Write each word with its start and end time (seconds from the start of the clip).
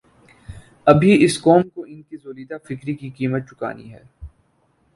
ابھی 0.87 1.11
اس 1.25 1.33
قوم 1.41 1.61
کوان 1.69 2.01
کی 2.01 2.17
ژولیدہ 2.23 2.57
فکری 2.67 2.93
کی 2.95 3.09
قیمت 3.17 3.41
چکانی 3.49 3.93
ہے۔ 3.93 4.03